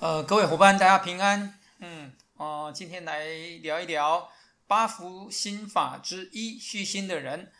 [0.00, 1.60] 呃，各位伙伴，大家平安。
[1.80, 3.26] 嗯，哦、今天来
[3.62, 4.32] 聊一聊
[4.66, 7.52] 八福心法之一，虚心的人。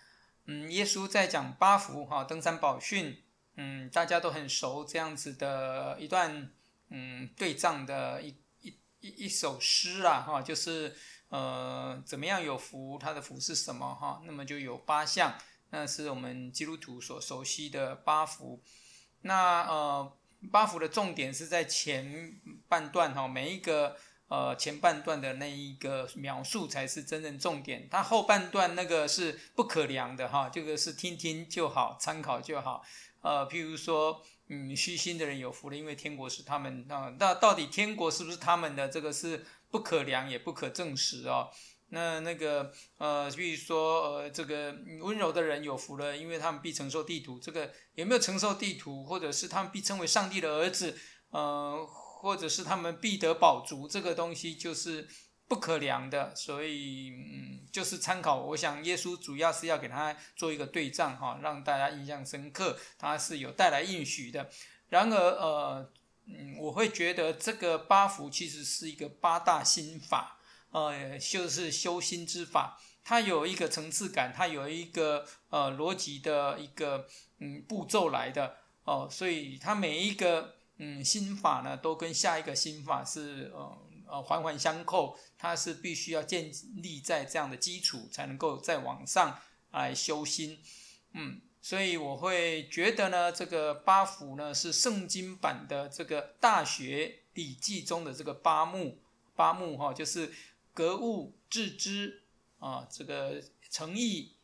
[0.47, 3.23] 嗯，耶稣在讲八福哈，登山宝训。
[3.57, 6.51] 嗯，大家都很熟这样子的一段
[6.89, 10.97] 嗯对仗的一一一一首诗啊哈，就是
[11.29, 14.23] 呃怎么样有福，他的福是什么哈？
[14.25, 15.35] 那么就有八项，
[15.69, 18.63] 那是我们基督徒所熟悉的八福。
[19.21, 20.17] 那呃。
[20.51, 23.97] 八福的重点是在前半段哈，每一个
[24.29, 32.83] 呃前半段的那一个描述才是真正重点，它后半段那个是不可量的哈，这个是听听就好，参考就好。
[33.23, 37.15] 呃，譬如说，嗯，虚心的人有福了，因为天国是他们啊。
[37.19, 38.89] 那到底天国是不是他们的？
[38.89, 41.51] 这个是不可量也不可证实哦。
[41.93, 47.39] 那那个呃，比如说呃，这个温柔的人有福了，因为他们必承受地土。
[47.39, 50.97] 这个有没有承受地土，或者是他们必称为上帝的儿子？
[51.31, 53.89] 呃，或者是他们必得宝足？
[53.89, 55.09] 这个东西就是
[55.49, 58.41] 不可量的，所以嗯，就是参考。
[58.41, 64.49] 我想耶稣主要是要给他做一个对仗哈，让大家印象深刻，他是有带来应许的。
[64.89, 65.93] 然而呃，
[66.29, 70.37] 嗯，我会觉得这个八福其实是一个八大心法。
[70.71, 77.09] 呃，就是修心之法，它有一个层次感，它有一个呃逻辑的一个
[77.39, 89.39] 嗯步骤来的哦、所以它每一个嗯心法呢，都跟下一个心法是呃呃环环相扣，它是必须要建立在这样的基础，才能够再往上
[89.71, 90.59] 来修心，
[91.13, 98.99] 嗯，所以我会觉得呢，这个八福呢是圣经版的这个大学礼记中的这个八目，
[99.35, 100.33] 八目哈、就是。
[100.73, 102.23] 格物致知
[102.59, 104.37] 啊，这个诚意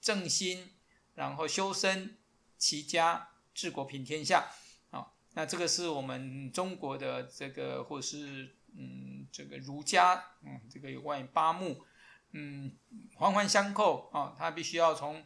[0.00, 0.70] 正心，
[1.14, 2.16] 然后修身
[2.58, 4.50] 齐家治国平天下
[4.90, 11.84] 啊，那这个是我们中国的这个，或是嗯，这个儒家嗯，这个有关于八目，
[12.32, 12.76] 嗯，
[13.16, 15.24] 环环相扣啊，他必须要从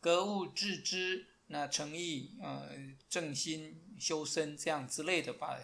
[0.00, 2.70] 格物致知，那诚意呃
[3.08, 5.58] 正心修身这样之类的，把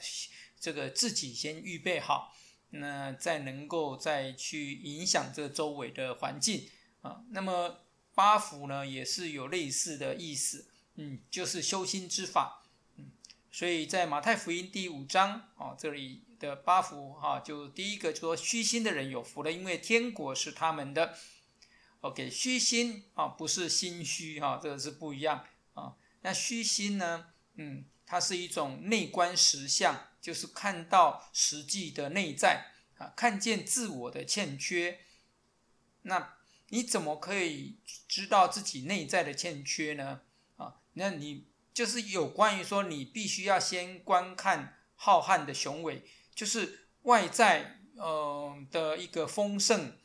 [0.60, 2.34] 这个自己先预备好。
[2.70, 6.68] 那再能够再去影响这周围的环境
[7.00, 7.80] 啊，那么
[8.14, 12.64] 八福呢也是有类似的意思，嗯，就是修心之法，
[12.96, 13.10] 嗯，
[13.50, 21.14] 所以在马太福音第五章啊这里的八福哈，就第一个就说虚心的人有福了，因为天国是他们的。
[22.00, 25.96] OK，虚心啊不是心虚哈，这个是不一样啊。
[26.20, 30.07] 那虚心呢，嗯，它是一种内观实相。
[30.28, 32.66] 就是看到实际的内在
[32.98, 35.00] 啊，看见自我的欠缺。
[36.02, 36.36] 那
[36.68, 40.20] 你怎么可以知道自己内在的欠缺呢？
[40.56, 49.96] 啊，那你就是有关于说，你必须要先观看浩瀚的雄伟，就是外在呃的一个丰盛，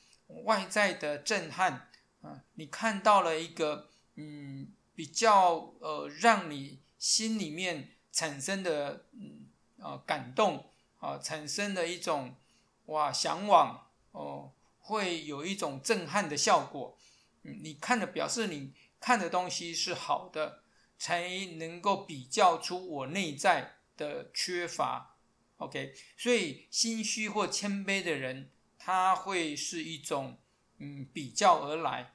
[0.46, 1.90] 外在的震撼
[2.22, 9.50] 啊，你看到了一个嗯比较呃让你心里面产生的嗯。
[9.84, 10.66] 啊，感动
[11.00, 12.36] 啊，产生了一种
[12.86, 16.98] 哇向往哦，会有一种震撼的效果。
[17.44, 20.64] 嗯，你看的表示你看的东西是好的，
[20.98, 21.28] 才
[21.58, 25.18] 能够比较出我内在的缺乏。
[25.58, 30.38] OK，所以心虚或谦卑的人，他会是一种
[30.78, 32.14] 嗯比较而来，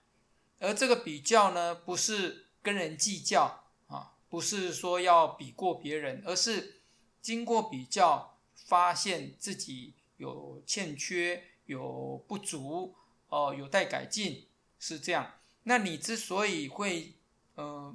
[0.59, 6.77] 而这个比较呢，不是跟人计较啊，不是说要比过别人，而是。
[7.21, 12.95] 经过比较，发现自己有欠缺、有不足，
[13.29, 14.47] 哦、呃，有待改进，
[14.79, 15.35] 是这样。
[15.65, 17.15] 那你之所以会，
[17.55, 17.95] 呃，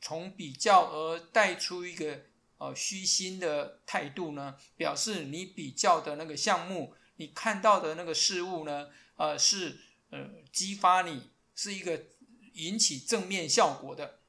[0.00, 2.22] 从比较而带出一个
[2.58, 4.56] 呃虚心的态度呢？
[4.76, 9.80] 表示你比较的那个项目，你看到的那个事物呢，呃，是
[10.10, 12.04] 呃激发你，是一个
[12.54, 14.20] 引起正面效果的。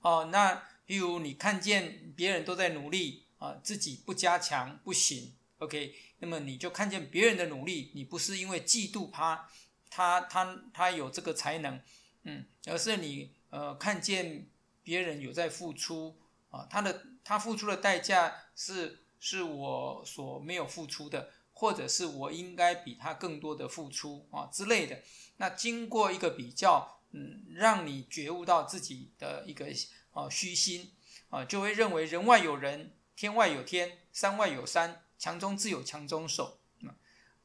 [0.00, 3.25] 哦、那比如你看见别人都在努力。
[3.38, 5.94] 啊，自己不加强不行，OK？
[6.20, 9.46] 那么你就看见别人的努力，你不是因为嫉妒他，
[9.90, 11.78] 他他他有这个才能，
[12.22, 14.48] 嗯，而是你呃看见
[14.82, 16.16] 别人有在付出
[16.48, 25.02] 啊，他的他付出的代价是是我所没有付出的，或者是我应该比他更多的付出啊之类的。
[25.36, 29.66] 那经过一个比较，嗯，让你觉悟到自己的一个
[30.12, 30.92] 啊虚心
[31.28, 32.92] 啊，就会认为人外有人。
[33.16, 36.60] 天外有天，山外有山，强中自有强中手。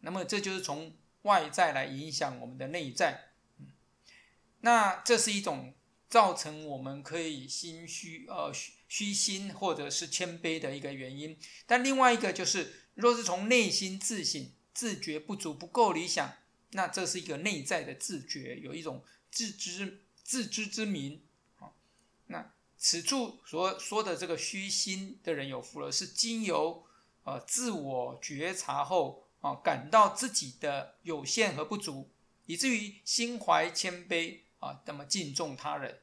[0.01, 3.29] 那么这就是从外在来影响我们的内在。
[4.61, 5.73] 那这是一种
[6.09, 11.37] 造成我们可以心虚呃虚虚心或者是谦卑的一个原因。
[11.65, 16.33] 但另外一个就是，若是从内心自省、自觉不足、不够理想，
[16.71, 21.21] 那这是一个内在的自觉，有一种自知自知之明。
[22.83, 26.83] 此处所说的这个虚心的人有福了，是经由
[27.23, 32.09] 呃自我觉察后啊，感到自己的有限和不足，
[32.47, 35.99] 以至于心怀谦卑啊，那么敬重他人。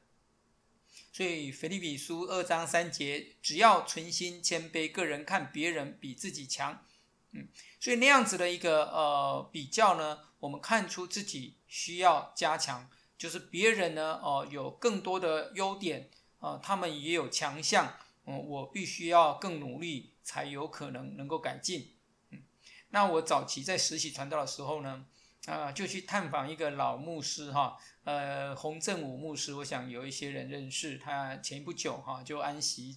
[1.11, 6.85] 所以腓立比书二章三节，只要存心谦卑，个人看别人比自己强，
[7.33, 17.93] 嗯，所以那样子的一个呃比较呢，我们看出自己需要加强，就是别人呢哦、有更多的优点啊、他们也有强项，
[18.25, 21.95] 嗯，我必须要更努力，才有可能能够改进，
[22.31, 22.43] 嗯，
[22.89, 25.05] 那我早期在实习传道的时候呢，
[25.45, 27.77] 啊、就去探访一个老牧师哈。
[28.05, 31.37] 呃，洪正武牧师，我想有一些人认识他。
[31.37, 32.95] 前不久哈就安息。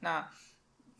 [0.00, 0.30] 那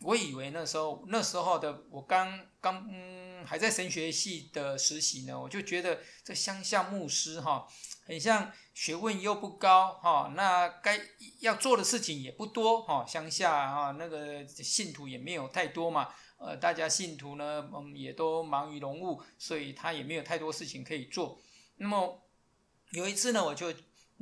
[0.01, 7.67] 我以为那时候那时候的我刚刚嗯还在神学系的实习呢，我就觉得这乡下牧师哈
[8.07, 10.99] 很像学问又不高哈，那该
[11.41, 21.41] 要做的事情也不多哈，乡下啊那个信徒也没有太多嘛，呃，大家信徒呢嗯也都忙于农务，所以他也没有太多事情可以做。
[21.75, 22.23] 那么。
[22.91, 23.73] 有一次呢，我就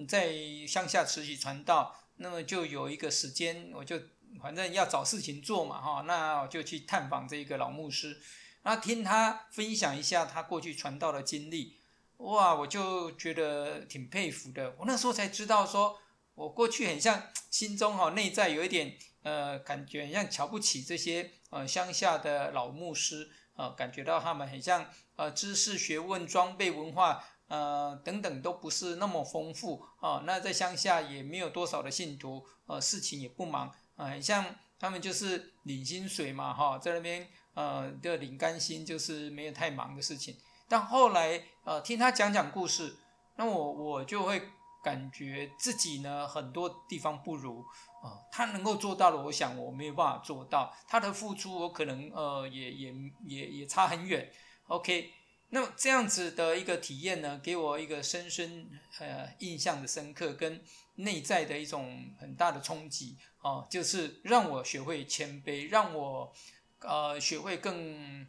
[0.08, 0.34] 在
[0.68, 3.96] 乡下实习传道，那么就有一个时间，我就
[4.42, 8.20] 反正要找事情做嘛，哈，那我就去探访这一个老牧师，
[8.64, 11.78] 那听他分享一下他过去传道的经历，
[12.18, 14.76] 哇，我就觉得挺佩服的。
[14.80, 15.98] 我那时候才知道说，
[16.34, 27.24] 我过去很像心中哈内在有一点呃感觉，很像瞧不起这些呃乡下的老牧师，呃，感觉到他们很像呃知识、学问、装备、文化。
[27.48, 30.24] 呃，等等都不是那么丰富啊、哦。
[30.26, 34.20] 那在乡下也没有多少的信徒，呃，事情也不忙啊、呃。
[34.20, 34.44] 像
[34.80, 40.36] 他们就是领薪水嘛，哈、在那边呃的领干薪，就是没有太忙的事情。
[40.68, 42.96] 但后来呃听他讲讲故事，
[43.36, 44.50] 那我我就会
[44.84, 47.62] 感觉自己呢很多地方不如
[48.04, 48.26] 啊、呃。
[48.32, 50.74] 他能够做到的，我想我没有办法做到。
[50.88, 52.94] 他的付出，我可能呃也也
[53.26, 54.32] 也也差很远。
[54.68, 55.12] OK。
[55.50, 58.68] 那么这样子的一个体验呢，给我一个深深
[59.00, 60.62] 呃印象的深刻，跟
[60.96, 66.34] 内在的一种很大的冲击哦，就是让我学会谦卑，让我
[66.80, 68.26] 呃学会更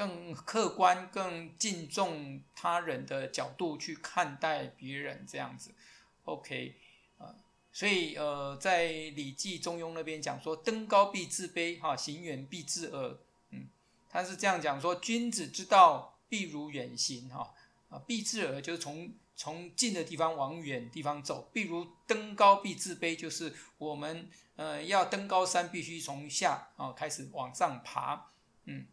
[0.00, 5.74] 更客观、更敬重他人的角度去看待别人这样子。
[6.24, 6.74] OK
[7.18, 7.34] 啊、
[7.70, 13.18] 所以呃在《礼记·中庸》那边讲说，登高必自卑，哈，行远必自讹。
[13.50, 13.68] 嗯，
[14.08, 16.16] 他是这样讲说，君子之道。
[16.30, 17.52] 必如远行，哈
[17.88, 21.50] 啊，必自讹就是从从近的地方往远地方走。
[21.52, 28.30] 必如登高必自卑，就是我们呃要登高山，必须从下啊开始往上爬。
[28.66, 28.86] 嗯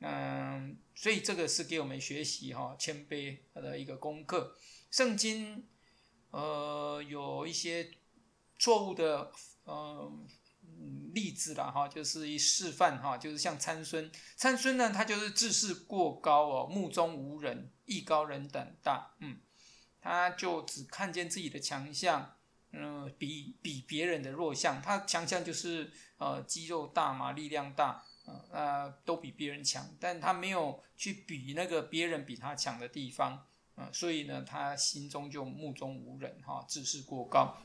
[0.00, 4.56] 嗯、所以这个是给我们学习哈谦卑的一个功课。
[4.90, 5.66] 圣经
[6.30, 7.90] 呃有一些
[8.58, 9.32] 错误的
[9.64, 10.12] 呃。
[11.12, 19.40] 例子了哈，就是一示范哈，就是像参孙，参孙呢，他就是自视过高哦，目中无人，艺高人胆大，嗯，
[20.00, 22.36] 他就只看见自己的强项，
[22.72, 28.04] 嗯、比比别人的弱项，他强项就是呃肌肉大嘛，力量大，
[28.52, 37.56] 啊、呃，都比别人强，但他没有去比那个别人比他强的地方，啊、所以呢，他心中就目中无人哈，自视过高。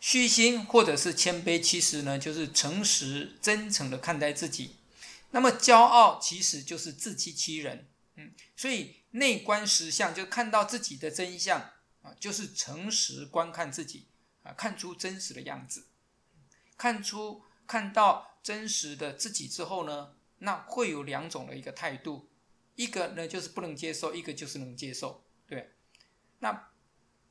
[0.00, 4.76] 虚心或者是谦卑，其实呢就是诚实、真诚的看待自己。
[5.30, 7.88] 那么骄傲其实就是自欺欺人。
[8.16, 11.60] 嗯，所以内观实相就看到自己的真相
[12.02, 14.06] 啊，就是诚实观看自己
[14.42, 15.86] 啊，看出真实的样子，
[16.76, 22.28] 看出看到真实的自己之后呢，那会有两种的一个态度，
[22.74, 25.24] 一个呢就是不能接受，一个就是能接受。
[25.46, 25.72] 对，
[26.40, 26.68] 那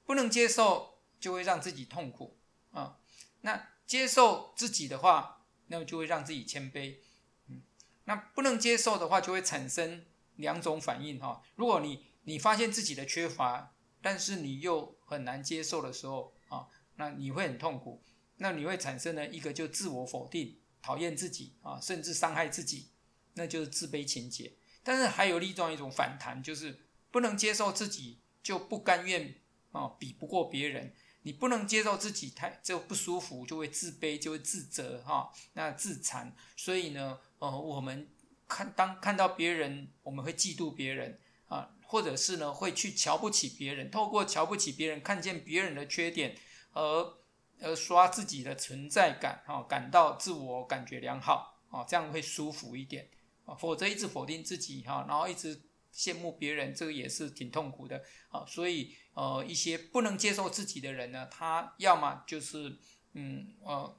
[0.03, 2.39] 不能接受就会让自己痛苦。
[2.71, 2.98] 啊，
[3.41, 6.98] 那接受自己的话，那么就会让自己谦卑。
[7.45, 7.62] 嗯，
[8.05, 10.03] 那不能接受的话，就会产生
[10.38, 11.43] 两种反应哈。
[11.55, 18.01] 如果你你发现自己的缺乏，但是你又很难接受的时候啊，那你会很痛苦。
[18.41, 22.89] 那你会产生呢一个就自我否定、讨厌自己啊，甚至伤害自己，
[23.36, 24.51] 那就是自卑情结。
[24.83, 26.79] 但是还有另外一种反弹，就是
[27.12, 29.36] 不能接受自己，就不甘愿
[29.71, 30.93] 啊，比不过别人。
[31.24, 36.36] 你不能接受自己太就不舒服，就会自卑，就会自责哈，那自残。
[36.57, 38.10] 所以呢，呃，我们
[38.48, 46.36] 看当看到别人，我们会嫉妒别人啊，或者是呢会去瞧不起别人，透过瞧不起别人，看见别人的缺点，
[46.74, 47.13] 而
[47.62, 53.08] 而刷自己的存在感，哈，感到自我感觉良好，啊，这样会舒服一点，
[53.46, 55.62] 啊，否则一直否定自己，哈，然后一直
[55.94, 62.80] 羡慕别人，这个也是挺痛苦的，啊，所以，呃，一些不能接受自己的人呢，他要么就是，
[63.13, 63.98] 嗯，呃，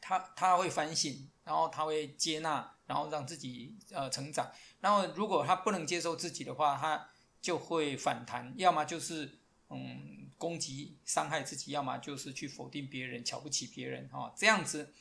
[0.00, 7.08] 他他会反省，然后他会接纳，然后让自己呃成长，然后如果他不能接受自己的话，他
[7.40, 9.38] 就会反弹，要么就是。
[9.70, 14.94] 嗯，攻击、伤害自己，要么就是去否定别人、瞧不起别人，哈、哦，这样子，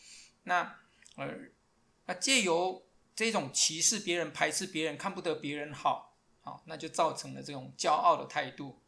[0.43, 0.79] 那
[1.15, 1.31] 呃，
[2.07, 8.81] 那借由这种歧视别人、排斥别人、看不得别人好，好、那就造成了这种骄傲的态度，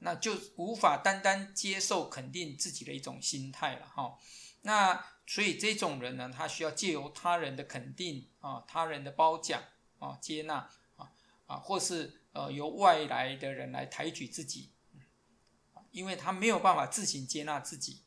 [0.00, 4.18] 那就无法单单接受肯定自己的一种心态了，哈、
[4.60, 9.62] 那所以这种人呢，他需要借由他人的肯定啊、他人的褒奖
[9.98, 11.10] 啊、接纳啊
[11.46, 14.70] 啊，或是呃由外来的人来抬举自己。
[15.96, 18.02] 因为他没有办法自行接纳自己，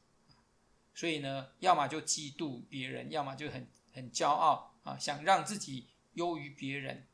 [0.93, 7.07] 所以呢，要么就嫉妒别人，要么就很很骄傲啊，想让自己优于别人，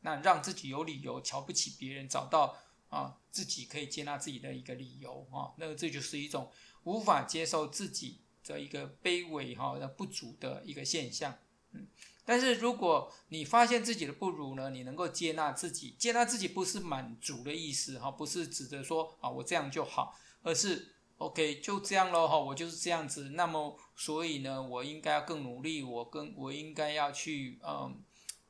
[0.00, 6.50] 那让自己有理由瞧不起别人，找到啊自己可以接纳自己的一个理由啊，那这就是一种
[6.82, 11.38] 无法接受自己的一个卑微哈的不足的一个现象，
[11.70, 11.86] 嗯。
[12.24, 23.30] 但是如果你发现自己的不如呢，你能够接纳自己，接纳自己不是满足的意思哈，不是指着说啊我这样就好，而是 OK 就这样咯哈，我就是这样子。
[23.30, 28.02] 那么所以呢，我应该要更努力，我更我应该要去嗯，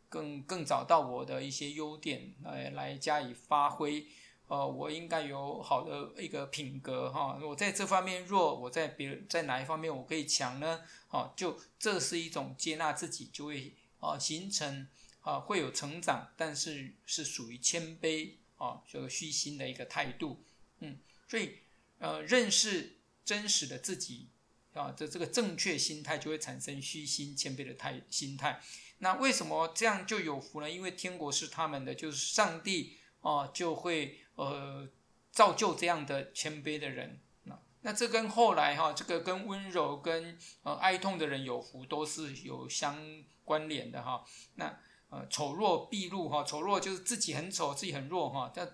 [0.08, 4.06] 更更找到我的一些优点来来加以发挥。
[4.48, 10.82] 呃，我应该有好的一个品格哈，我在这方面弱，我在别人在哪一方面我可以强呢？
[11.08, 14.86] 啊，就这是一种接纳自己，就会啊形成
[15.22, 20.44] 啊会有成长，但是是属于谦卑啊这个虚心的一个态度，
[20.80, 21.60] 嗯，所以
[21.98, 24.28] 呃认识真实的自己
[24.74, 28.60] 啊这这个正确心态就会产生虚心谦卑的态心态。
[28.98, 30.70] 那为什么这样就有福呢？
[30.70, 34.18] 因为天国是他们的，就是上帝啊就会。
[34.34, 34.88] 呃，
[35.30, 44.24] 造就这样的谦卑的人，那那这跟后来哈，这个跟温柔跟呃哀痛的人有福都是有相关联的哈。
[44.54, 44.78] 那
[45.10, 48.50] 呃丑弱毕露哈，丑弱就是自己很丑，自己很弱哈。
[48.54, 48.68] 在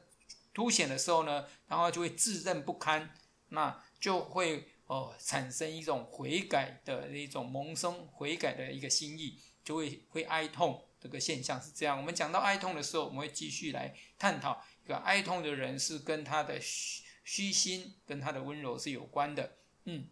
[0.55, 3.15] 凸显的时候呢，然后就会自认不堪，
[3.49, 11.99] 那就会哦、产生一种悔改的一种萌生悔改的一个心意，就会会哀痛这个现象是这样。
[11.99, 14.65] 我们讲到哀痛的时候，我们会继续来探讨。
[14.88, 20.07] 个哀痛的人是跟他的虚虚心跟他的温柔是有关的，嗯，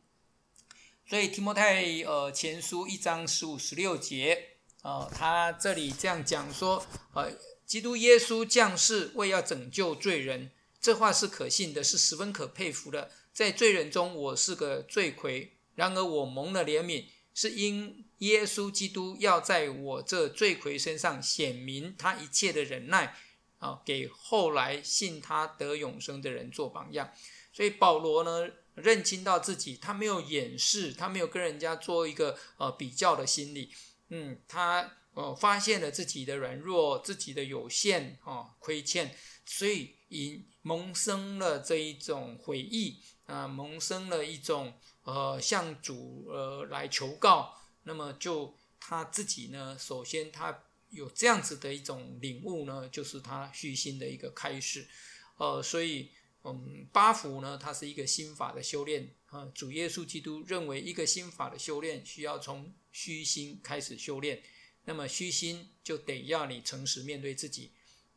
[1.09, 7.33] 所以提摩太呃前书一章十五十六节，呃，他这里这样讲说，呃，
[7.65, 13.11] 基督耶稣降世为要拯救罪人，这话是可信的，是十分可佩服的。
[13.33, 23.17] 在罪人中，我是个罪魁，然而我蒙了怜悯，是因耶稣基督要在我这罪魁身上显明他一切的忍耐。
[23.59, 27.11] 啊，给后来信他得永生的人做榜样。
[27.53, 33.73] 所以保罗呢，认清到自己，他没有掩饰，他没有跟人家做一个呃比较的心理。
[34.11, 47.55] 嗯，他呃发现了自己的软弱，自己的有限啊亏欠，所以以萌生了这一种悔意啊，萌生了一种呃向主呃来求告。
[47.85, 50.65] 那么就他自己呢，首先他。
[50.91, 54.89] 有这样子的一种领悟呢，就是他虚心的一个开始，
[55.37, 56.11] 呃，所以，
[56.45, 64.43] 嗯，八福呢，它是一个心法的修炼啊、主耶稣基督认为，一个心法的修炼需要从虚心开始修炼。
[64.85, 67.73] 那么，虚心就得要你诚实面对自己。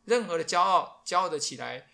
[0.05, 1.89] 任何的骄傲，骄傲的起来，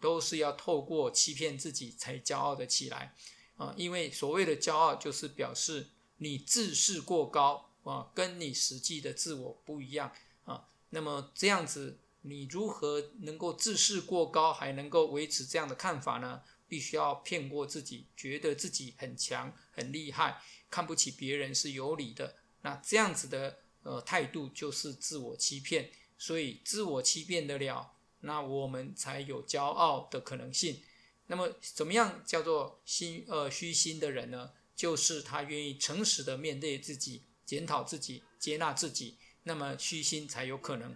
[0.00, 3.14] 都是要透过欺骗自己才骄傲的起来
[3.56, 7.67] 啊、因为所谓的骄傲，就是表示你自视过高。
[7.88, 10.12] 啊，跟你实际的自我不一样
[10.44, 10.68] 啊。
[10.90, 16.42] 那么这样子，你如何能够自视过高，还能够维持这样的看法呢？
[16.68, 22.36] 必须要骗过自己，觉得自己很强、很厉害，看不起别人是有理的。
[22.60, 25.90] 那这样子的呃态度就是自我欺骗。
[26.18, 30.82] 所以自我欺骗得了，那我们才有骄傲的可能性。
[31.28, 34.50] 那么怎么样叫做心呃虚心的人呢？
[34.74, 37.22] 就是他愿意诚实的面对自己。
[37.48, 40.94] 检讨自己，接纳自己，那么虚心才有可能。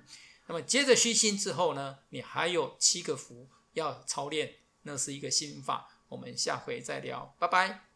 [0.49, 5.89] 那么接着虚心之后呢，你还有七个福要操练，那是一个心法。
[6.09, 7.92] 我们下回再聊，拜拜。